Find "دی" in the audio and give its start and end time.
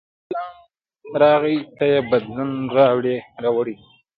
3.77-3.85